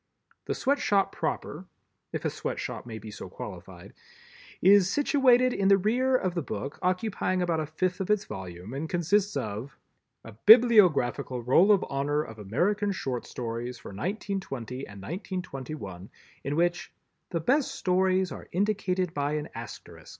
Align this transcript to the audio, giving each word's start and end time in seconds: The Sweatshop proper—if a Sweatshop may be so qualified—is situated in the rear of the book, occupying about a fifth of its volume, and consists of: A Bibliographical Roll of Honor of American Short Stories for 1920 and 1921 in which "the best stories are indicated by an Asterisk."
The 0.45 0.55
Sweatshop 0.55 1.11
proper—if 1.11 2.25
a 2.25 2.29
Sweatshop 2.31 2.87
may 2.87 2.97
be 2.97 3.11
so 3.11 3.29
qualified—is 3.29 4.89
situated 4.89 5.53
in 5.53 5.67
the 5.67 5.77
rear 5.77 6.15
of 6.15 6.33
the 6.33 6.41
book, 6.41 6.79
occupying 6.81 7.43
about 7.43 7.59
a 7.59 7.67
fifth 7.67 7.99
of 8.01 8.09
its 8.09 8.25
volume, 8.25 8.73
and 8.73 8.89
consists 8.89 9.37
of: 9.37 9.77
A 10.23 10.31
Bibliographical 10.31 11.43
Roll 11.43 11.71
of 11.71 11.85
Honor 11.87 12.23
of 12.23 12.39
American 12.39 12.91
Short 12.91 13.27
Stories 13.27 13.77
for 13.77 13.89
1920 13.89 14.87
and 14.87 14.99
1921 15.03 16.09
in 16.43 16.55
which 16.55 16.91
"the 17.29 17.39
best 17.39 17.69
stories 17.75 18.31
are 18.31 18.47
indicated 18.51 19.13
by 19.13 19.33
an 19.33 19.49
Asterisk." 19.53 20.09